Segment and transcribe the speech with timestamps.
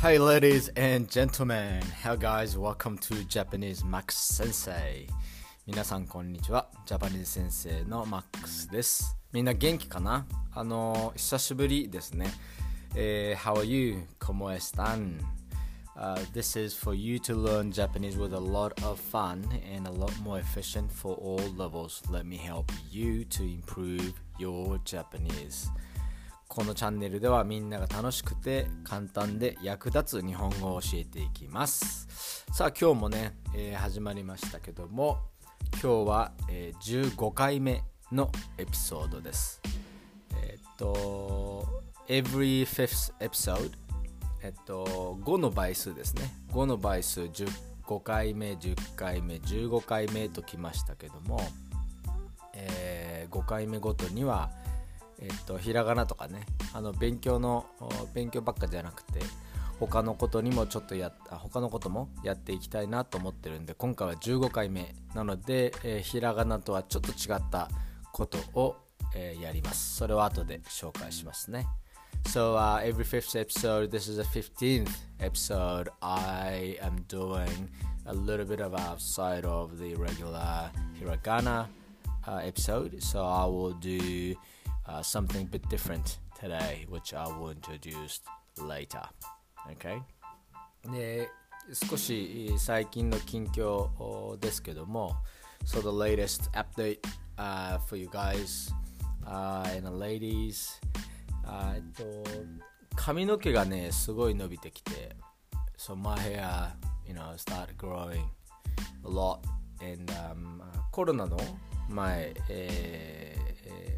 [0.00, 1.82] Hi, ladies and gentlemen.
[2.02, 2.56] How guys?
[2.56, 5.08] Welcome to Japanese Max Sensei.
[5.66, 6.68] 皆さんこんにちは。
[6.86, 9.16] ジャパニーズ先生のマックスです。
[9.32, 12.32] みんな元気かなあの、久しぶりですね。
[12.94, 14.02] えー how are you?
[14.20, 15.18] ¿Cómo están?
[15.96, 19.92] Uh, this is for you to learn Japanese with a lot of fun and a
[19.92, 22.02] lot more efficient for all levels.
[22.10, 25.68] Let me help you to improve your Japanese.
[26.49, 32.43] このチャンネルではみんなが楽しくて簡単で役立つ日本語を教えていきます。
[32.51, 35.19] さあ今日もね、えー始まりましたけども
[35.73, 39.61] 今日は、えー15回目のエピソードです。
[40.41, 41.67] えーっと
[42.07, 43.71] Every fifth episode
[44.41, 46.33] えっと5の倍数ですね。
[46.51, 51.39] 5の倍数15回目10回目15回目ときましたけども
[52.55, 54.49] え5回目ごとには、
[55.21, 57.65] えっと、ひらがなとかねあの勉強の
[58.13, 59.19] 勉強ばっかじゃなくて
[59.79, 67.69] 他のことにもちょっとや他のこともやっていきたいなと思ってるんで今回は15回目なので、えーひらがなとはちょっと違った
[68.11, 68.75] ことを、
[69.15, 71.67] えーやりますそれを後で紹介しますね
[72.25, 74.91] So uh, every fifth episode, this is the 15th
[75.21, 77.69] episode, I am doing
[78.05, 81.67] a little bit of outside of the regular hiragana
[82.27, 83.01] uh, episode.
[83.01, 84.35] So I will do
[84.88, 88.20] uh, something a bit different today, which I will introduce
[88.58, 89.02] later.
[89.72, 90.02] Okay?
[90.92, 91.28] で
[91.72, 95.16] 少し最近の近況おですけども
[95.64, 100.78] So the latest update、uh, for you guys、uh, and the ladies
[101.44, 102.04] あえっと
[102.94, 105.16] 髪の毛がねすごい伸びてきて
[105.78, 106.72] So my hair
[107.06, 108.24] you know started growing
[109.04, 109.38] a lot
[109.80, 110.60] and、um,
[110.92, 111.38] コロナの
[111.88, 113.47] 前、えーえー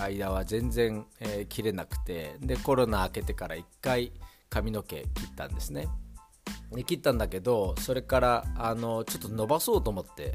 [0.00, 4.12] 間は全然、えー切れなくてでコロナ明けてから1回
[4.48, 5.88] 髪の毛切ったんですね。
[6.72, 10.34] で切ったんだけどそれからあのちょっと伸ばそうと思って、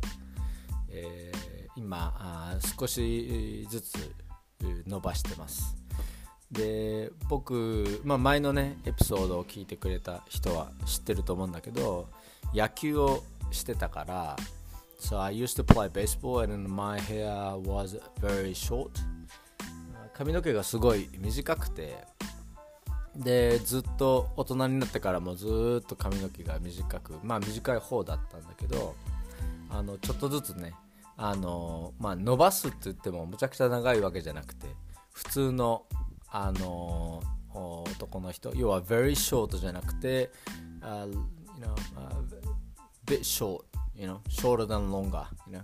[0.89, 4.13] えー今あ少しずつ
[4.85, 5.77] 伸ばしてます。
[6.51, 12.09] で僕、まあ、前のねエピソードを聞いてくれた人は知ってると思うんだけど
[12.53, 14.35] 野球をしてたから
[14.99, 18.89] So I used to play baseball and my hair was very short.
[20.19, 21.95] 髪の毛がすごい短くて
[23.15, 28.95] でずっと大人になってからもずっと髪の毛が短くまあ短い方だったんだけど
[29.69, 30.73] あのちょっとずつね
[31.15, 34.67] あの、まあ、伸ばすって言ってもむちゃくちゃ長いわけじゃなくて
[35.13, 35.85] 普通の
[36.29, 40.31] あの男の人要は very short じゃなくて、
[40.81, 41.15] uh, you
[41.61, 42.21] know, uh,
[43.05, 43.63] bit short
[43.95, 45.61] you know shorter than longer you know?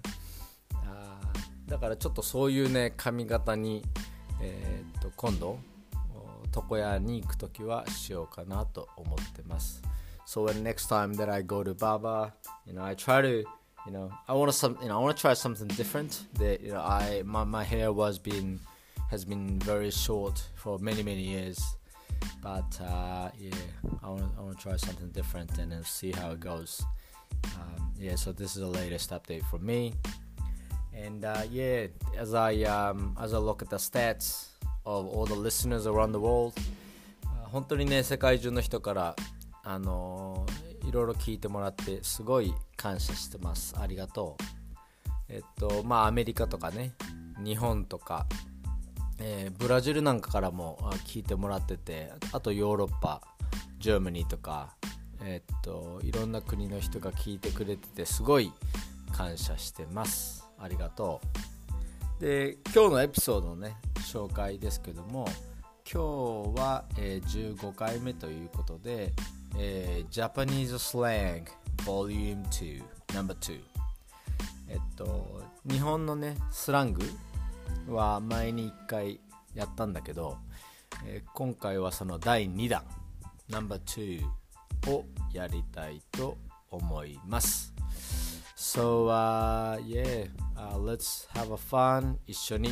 [0.85, 3.83] あーだからちょっとそういうね髪型に、
[4.40, 5.58] えーっと今度
[6.14, 9.82] お床屋に行くときはしようかなと思ってます。
[10.26, 12.32] So when next time that I go to Baba,
[12.64, 13.44] you know, I try to,
[13.84, 16.24] you know, I want to some, you know, I want to try something different.
[16.34, 18.60] That you know, I my my hair was being
[19.10, 21.58] has been very short for many many years,
[22.42, 23.54] but uh, yeah,
[24.04, 26.80] I want I want to try something different and then see how it goes.
[27.56, 29.94] Um, yeah, so this is the latest update from me.
[30.95, 34.51] And uh, yeah, as I um, as I look at the stats
[34.85, 36.53] of all the listeners around the world,
[37.25, 39.15] あ本当にね世界中の人から
[39.63, 43.75] あのーいろいろ聞いてもらってすごい感謝してます。
[43.77, 44.43] ありがとう。
[45.27, 46.93] えっとまあアメリカとかね
[47.43, 48.27] 日本とか、
[49.19, 50.77] えーブラジルなんかからも
[51.07, 53.21] 聞いてもらっててあとヨーロッパ
[53.79, 54.75] Germany とか
[55.23, 58.53] えっといろんな国の人が聞いてくれててすごい
[59.11, 61.21] 感謝してますありがと
[62.19, 65.27] うで今日のエピソードのね紹介ですけども
[65.91, 69.13] 今日は、えー15回目ということで、
[69.57, 71.43] えー、Japanese Slang
[71.83, 72.83] Volume 2
[73.13, 73.59] No.2
[74.69, 77.03] えっと日本のねスラング
[77.87, 79.19] は前に1回
[79.53, 80.37] やったんだけど、
[81.05, 82.83] えー今回はその第2弾
[83.49, 84.23] No.2
[84.87, 86.37] をやりたいと
[86.71, 87.74] 思います。
[88.57, 92.15] So, uh, yeah, uh, let's have a fun.
[92.25, 92.71] 一緒に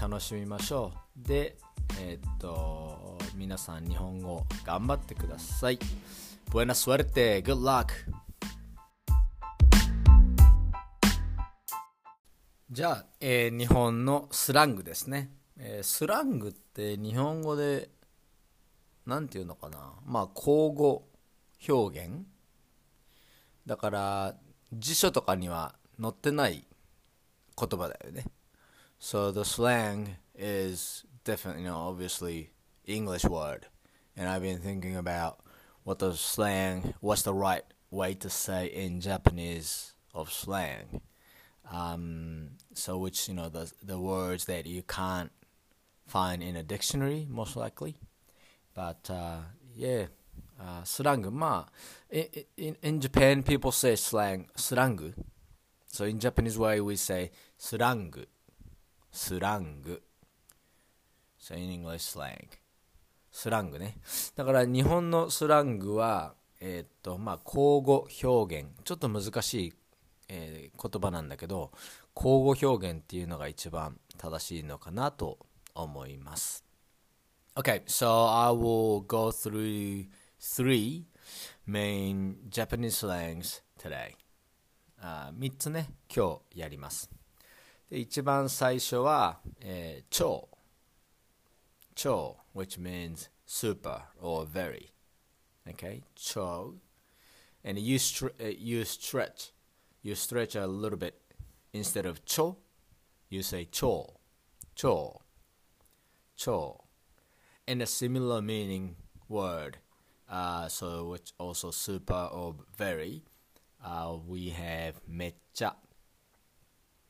[0.00, 1.28] 楽しみましょう。
[1.28, 1.56] で、
[2.00, 5.78] えーっと、皆さん日本語頑張ってください。
[6.52, 7.42] Buena suerte!
[7.42, 7.86] Good luck!
[12.70, 17.90] じゃあ、えー日本のスラングですね、えースラングって日本語で
[19.04, 21.08] なんていうのかなまあ口語
[21.68, 22.24] 表現
[23.66, 24.34] だから
[24.71, 26.65] 辞書とかには載ってない
[27.57, 28.25] 言葉だよね
[28.99, 32.51] So the slang is definitely, you know, obviously
[32.85, 33.67] English word
[34.15, 35.39] and I've been thinking about
[35.83, 41.01] what the slang, what's the right way to say in Japanese of slang.
[41.71, 45.31] Um, so which you know the the words that you can't
[46.07, 47.95] find in a dictionary most likely.
[48.73, 49.37] But uh,
[49.75, 50.07] yeah,
[50.58, 51.30] Uh, slang.
[51.30, 52.16] まあ
[52.56, 55.14] in, in Japan people say slang slang.
[55.88, 58.26] So in Japanese way we say slang,
[59.10, 60.00] slang.
[61.38, 62.48] So in English slang.
[63.30, 63.98] スラングね。
[64.34, 68.68] だから日本のスラングは、えー、っと、まあ、口語表現。
[68.84, 69.72] ちょっと難しい、
[70.28, 71.70] えー、言葉なんだけど、
[72.14, 75.38] 口語表現っていうのが一番正しいのかなと
[75.74, 76.64] 思います。
[77.54, 80.06] Okay, so I will go through
[80.39, 81.05] three
[81.65, 84.15] main Japanese slangs today.
[84.99, 87.09] あ3つね、今日やります。
[87.89, 90.49] で一番最初は、えー、超。
[91.95, 92.43] 超。
[92.53, 94.91] which means super or very.
[95.67, 96.75] Okay, cho.
[97.63, 99.51] And you str- uh, you stretch,
[100.01, 101.19] you stretch a little bit
[101.73, 102.57] instead of cho,
[103.29, 104.19] you say cho,
[104.75, 105.21] cho,
[106.35, 106.83] cho.
[107.67, 108.97] And a similar meaning
[109.29, 109.77] word,
[110.30, 113.22] uh, so which also super or very,
[113.84, 115.74] uh, we have mecha,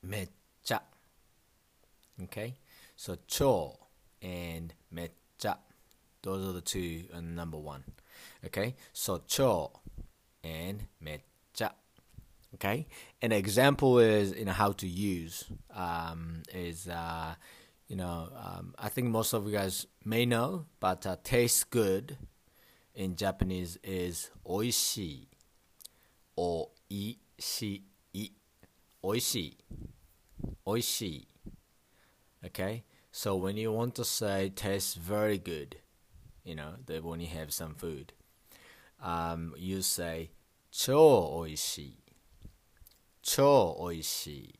[0.06, 0.80] mecha.
[2.24, 2.56] Okay,
[2.96, 3.78] so cho
[4.20, 5.18] and mecha
[6.22, 7.84] those are the two and number one.
[8.44, 9.70] Okay, so cho
[10.42, 11.72] and mecha.
[12.54, 12.86] Okay,
[13.22, 15.44] an example is you know how to use
[15.74, 17.34] um, is uh,
[17.88, 22.16] you know um, I think most of you guys may know, but uh, tastes good
[22.98, 25.28] in Japanese is oishii.
[26.36, 27.82] Oishii.
[29.04, 29.54] Oishii.
[30.66, 31.26] Oishii.
[32.44, 35.76] Okay, so when you want to say tastes very good,
[36.44, 38.12] you know, that when you have some food,
[39.00, 40.30] um, you say
[40.72, 41.98] 超美味しい
[43.22, 44.58] 超美味しい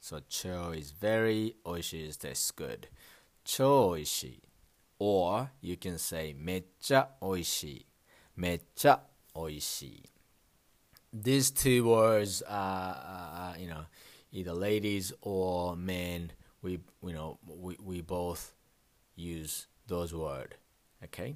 [0.00, 2.88] So 超 is very 美味しい is tastes good
[3.44, 4.42] 超美味しい
[5.01, 7.85] or you can say めっちゃ美味しい
[8.35, 9.01] めっちゃ
[9.35, 10.03] 美味しい
[11.13, 13.85] These two words are, uh, you know,
[14.31, 16.31] either ladies or men
[16.61, 18.53] we you know we, we both
[19.15, 20.55] use those words
[21.03, 21.35] okay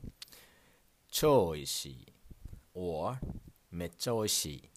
[1.10, 2.08] 超美味しい
[2.76, 3.16] or
[3.72, 4.70] めっちゃ美味しい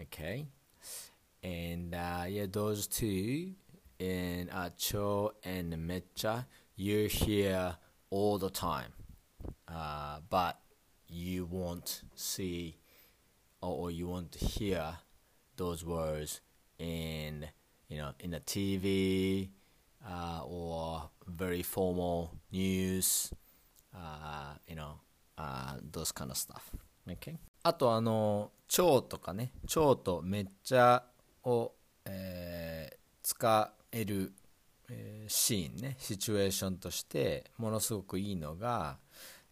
[0.00, 0.46] okay
[1.42, 3.54] and uh, yeah those two
[3.98, 6.44] in uh, cho and mecha
[6.77, 7.75] You hear
[8.09, 8.93] all the time
[9.67, 10.59] uh, but
[11.09, 12.77] you won't see
[13.61, 14.93] or, you won't hear
[15.57, 16.39] those words
[16.79, 17.47] in
[17.89, 19.49] you know, in the TV
[20.07, 23.31] uh, or very formal news,
[23.95, 24.99] uh, you know,
[25.37, 26.71] uh, those kind of stuff.
[27.09, 27.37] Okay?
[27.63, 31.03] あとあの超とかね超とめっちゃ
[31.43, 31.73] を、
[32.05, 34.33] えー、使える、
[34.90, 38.98] えー、シーンねシチュエーションとしてものすごくいいのが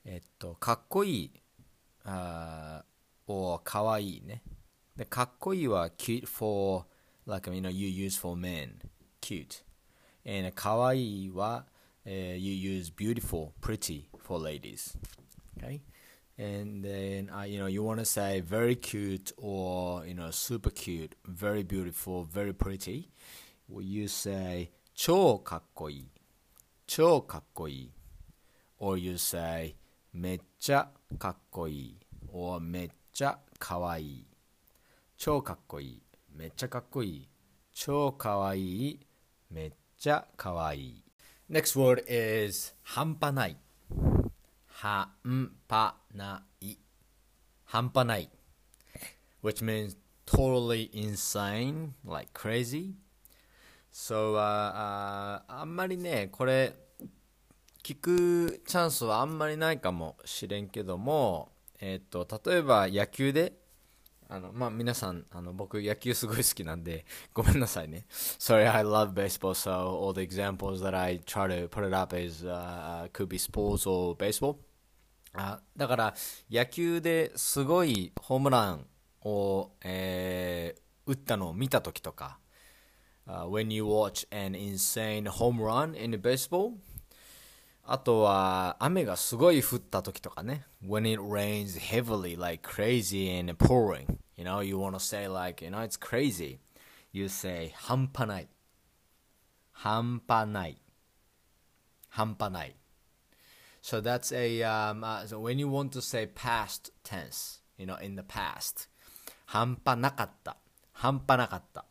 [0.05, 1.31] えっとかっこいい
[2.05, 2.85] あ
[3.27, 4.43] をかわいいね
[4.97, 6.85] でかっこいいは cute for
[7.27, 8.73] like you know you use for men
[9.21, 9.63] cute
[10.27, 11.65] and kawaii wa
[12.07, 14.97] uh, you use beautiful pretty for ladies
[15.59, 15.81] okay
[16.39, 20.71] and then uh, you know you want to say very cute or you know super
[20.71, 23.11] cute very beautiful very pretty
[23.69, 26.08] well, you say 超かっこいい
[26.88, 27.92] 超かっこいい
[28.80, 29.76] or you say
[30.14, 31.98] めっちゃかっこいい
[32.32, 34.28] or めっちゃかわいい
[35.18, 36.06] 超かっこいい
[36.38, 37.30] めっちゃかっこいい。
[37.74, 39.00] 超かわいい。
[39.50, 41.04] めっちゃかわいい。
[41.50, 43.58] Next word is 半端ない。
[44.66, 45.10] 半
[45.70, 46.78] 端ない。
[47.64, 48.30] 半端ない。
[49.42, 52.96] Which means totally insane, like crazy.
[53.98, 56.76] So, uh, uh, あんまりね、これ、
[57.82, 63.54] 聞くチャンスはあんまりないかもしれんけども、えっ、ー、と、例えば野球で、
[64.28, 68.06] あの、まあ、皆さん、あの、僕野球すごい好きなんで、 ごめんなさいね。
[68.10, 73.10] Sorry, I love baseball, so all the examples that I try to put it up is、uh,
[73.14, 74.58] could be sports or baseball.
[75.32, 76.16] あだから、
[76.52, 78.88] 野球ですごいホームラン
[79.22, 82.40] を、えー、打ったのを見たときとか、
[83.27, 86.75] uh, when you watch an insane home run in baseball,
[87.85, 95.27] あとは雨がすごい降った時とかね when it rains heavily like crazy and pouring you know you want to say
[95.27, 96.59] like you know it's crazy
[97.13, 98.49] you say 半端ない
[99.73, 100.81] 半端ない
[102.09, 102.77] 半端ない
[103.83, 107.97] So that's a um, uh, so when you want to say past tense, you know,
[107.97, 108.89] in the past.
[109.47, 110.59] 半端なかった。
[110.93, 111.87] 半端なかった。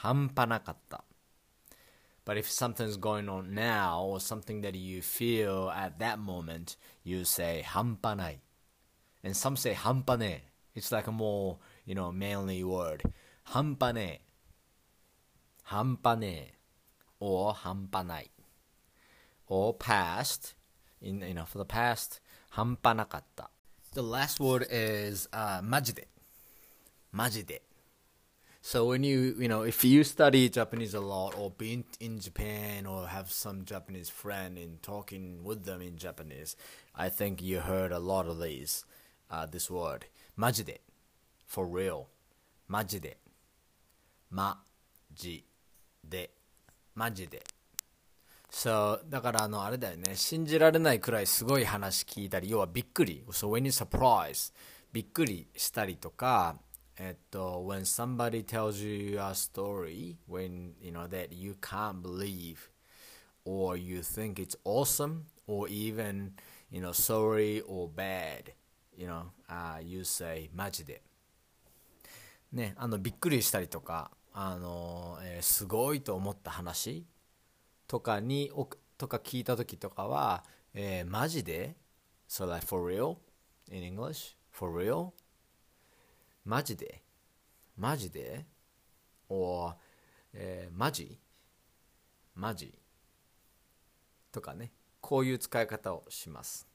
[0.00, 1.04] 半端なかった。
[2.24, 7.62] But if something's going on now or something that you feel at that moment, you say
[7.62, 8.40] 半端ない。
[9.22, 10.80] And some say 半端ねえ。
[10.80, 13.10] It's like a more, you know, manly word.
[13.44, 14.26] 半端ねえ。
[15.62, 16.54] 半端ねえ。
[17.20, 18.30] or 半端ない。
[19.48, 20.54] or past,
[21.00, 23.50] in, you know, for the past, 半端なかった。
[23.94, 26.08] The last word is、uh, マジで。
[27.12, 27.62] マジで。
[28.62, 32.84] So when you, you know, if you study Japanese a lot or been in Japan
[32.84, 36.56] or have some Japanese friend in talking with them in Japanese,
[36.92, 38.84] I think you heard a lot of these,
[39.30, 40.06] uh, this word.
[40.34, 40.80] マジで。
[41.46, 42.06] For real.
[42.66, 43.18] マジで。
[44.30, 44.60] マ
[45.14, 45.44] ジ
[46.02, 46.30] で。
[46.94, 47.44] マジで。
[48.50, 53.22] そう、だからあの、あれだよね、信じられないくらいすごい話聞いたり、要はびっくり。
[53.28, 54.52] So when you surprise,
[54.92, 56.58] びっくりしたりとか、
[56.97, 62.69] えっと、when somebody tells you a story, when, you know, that you can't believe,
[63.45, 66.31] or you think it's awesome, or even,
[66.69, 68.53] you know, sorry or bad,
[68.95, 71.01] you know, uh, you say マジで。
[72.51, 77.05] ね、あの、びっくりしたりとか、あの、えーすごいと思った話
[77.87, 80.43] とかにおとか聞いた時とかは、
[80.73, 81.75] えーマジで
[82.29, 83.17] So like for real
[83.69, 85.11] in English for real
[86.45, 87.01] マジで？
[87.77, 88.45] マジで
[89.29, 89.75] ？or、
[90.33, 91.19] えーマジ？
[92.35, 92.73] マジ？
[94.31, 94.71] とかね。
[95.01, 96.67] こういう使い方をします。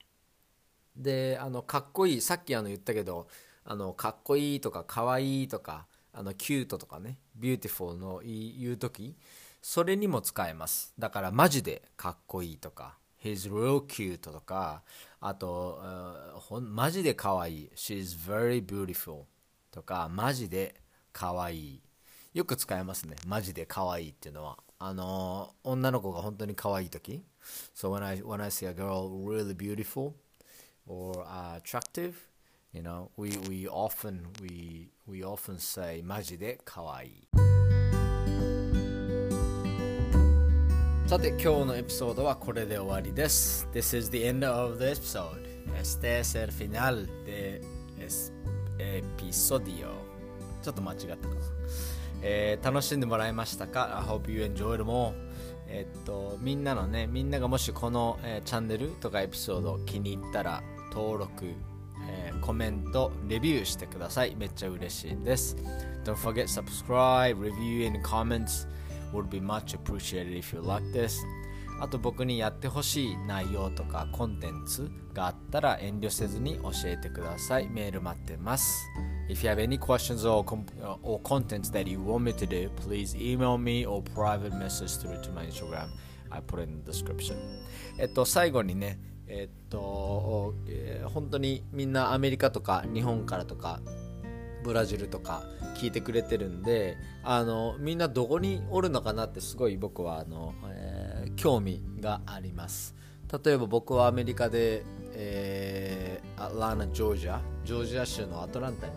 [0.97, 3.29] であのかっこいいさっきあの言ったけど
[3.65, 7.19] あのかっこいいとかかわいいとかあのキュートとかね。
[7.37, 9.15] beautiful の言い言う時
[9.61, 10.93] それにも使えます。
[10.99, 14.83] だからマジでかっこいいとか He's real cute とか
[15.21, 17.71] あとあほんマジでかわいい。
[17.75, 19.25] She's very beautiful
[19.77, 20.75] とかマジで
[21.13, 21.83] かわい
[22.33, 27.23] よく使えますねマジでかわいっていうのはあの女の子が本当にかわいい時
[27.75, 30.15] So when I, when I see a girl really beautiful
[30.87, 32.15] or uh, attractive
[32.73, 37.29] you know we, we often we, we often say マジでかわい
[41.07, 45.45] さて今日のエピソードはこれで終わりです This is the end of the episode
[45.79, 47.46] Este es el final de
[49.33, 49.89] ピ。
[50.63, 51.19] ちょっと間違ったか。
[52.23, 55.13] えー、楽しんでもらえましたかあ hope you enjoy it more.
[55.69, 61.47] えっと、みんなのね、みんながもしこの、えー、チャンネルとかエピソード気に入ったら、登録、
[62.09, 64.37] えー、コメント、レビューしてください。
[64.37, 65.57] めっちゃ嬉しいです。
[66.05, 68.67] Don't forget subscribe, review, and comments
[69.13, 71.19] would be much appreciated if you like this.
[71.81, 78.87] あと僕にやってほしい内容とかコンテンツがあったら遠慮せずに教えてくださいメール待ってます
[79.29, 80.65] If you have any questions or, com-
[81.03, 85.21] or contents that you want me to do, please email me or private message through
[85.21, 85.89] to my Instagram.
[86.31, 87.35] I put it in the description.
[87.99, 93.81] えっと、最後にね、えっと、えー本当にみんなアメリカとか日本からとか
[94.63, 95.43] ブラジルとか
[95.77, 100.86] 聞いてくれてるんであのみんなどこにおるのかなってすごい僕はあの、えー
[101.37, 102.95] 興味があります。
[103.45, 108.93] 例えば僕はアメリカで、えーアトランタジョージアジョージア州のアトランタに、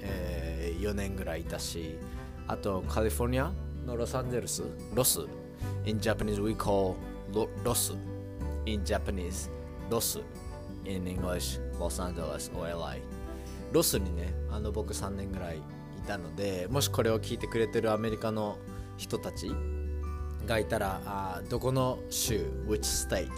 [0.00, 1.98] え4年ぐらいいたし
[2.46, 3.52] あとカリフォルニア
[3.86, 4.62] のロサンゼルス
[4.94, 5.20] ロス。
[5.86, 6.94] In Japanese we call
[7.32, 7.94] ロロス。
[8.66, 9.50] In Japanese
[9.90, 10.20] ロス。
[10.84, 13.00] In English Los Angeles or LA
[13.72, 15.60] ロスにねあの僕3年ぐらいい
[16.06, 18.58] たのでもしこれを聞いてくれてるアメリカの
[18.96, 19.50] 人たち
[20.44, 23.28] がいたらあどこの州 which state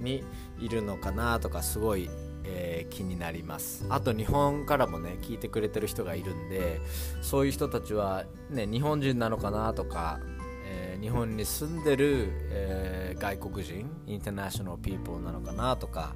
[0.00, 0.24] に
[0.58, 2.08] いるのかなとかすごい、
[2.44, 3.86] えー気になります。
[3.88, 6.80] あと日本からもね聞いてくれてる人がいるんで
[7.22, 10.20] そういう人たちはね日本人なのかなとか、
[10.66, 16.14] えー日本に住んでる、えー外国人インターナショナルピープルなのかなとか、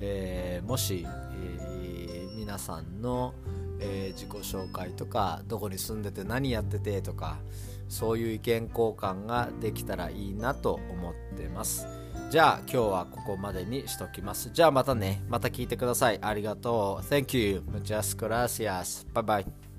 [0.00, 3.34] えもし、え皆さんの、
[3.78, 7.38] え自己紹介とかどこに住んでて何やっててとか
[7.90, 11.86] そういう意見交換ができたらいいなと思ってます。
[12.30, 14.50] じゃあ今日はここまでにしときます。
[14.54, 15.22] じゃあまたね。
[15.28, 16.18] また聞いてください。
[16.22, 17.04] ありがとう。
[17.06, 19.69] Thank you Muchas gracias Bye bye